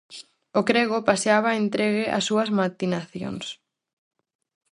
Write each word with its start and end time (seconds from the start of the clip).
O 0.59 0.61
crego 0.69 0.97
paseaba 1.09 1.57
entregue 1.61 2.03
ás 2.15 2.23
súas 2.29 2.49
matinacións. 2.59 3.45